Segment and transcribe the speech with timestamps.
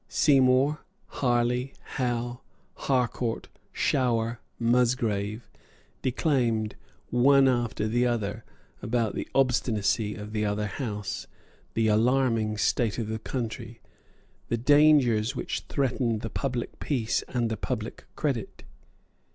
[0.09, 2.41] Seymour, Harley, Howe,
[2.73, 5.47] Harcourt, Shower, Musgrave,
[6.01, 6.75] declaimed,
[7.11, 8.43] one after another,
[8.81, 11.27] about the obstinacy of the other House,
[11.75, 13.79] the alarming state of the country,
[14.49, 18.63] the dangers which threatened the public peace and the public credit.